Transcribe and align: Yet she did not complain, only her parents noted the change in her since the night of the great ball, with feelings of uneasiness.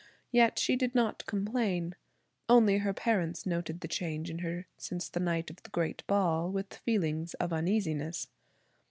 Yet 0.31 0.57
she 0.57 0.75
did 0.75 0.95
not 0.95 1.27
complain, 1.27 1.93
only 2.49 2.79
her 2.79 2.91
parents 2.91 3.45
noted 3.45 3.81
the 3.81 3.87
change 3.87 4.31
in 4.31 4.39
her 4.39 4.65
since 4.75 5.07
the 5.07 5.19
night 5.19 5.51
of 5.51 5.61
the 5.61 5.69
great 5.69 6.01
ball, 6.07 6.49
with 6.49 6.73
feelings 6.73 7.35
of 7.35 7.53
uneasiness. 7.53 8.27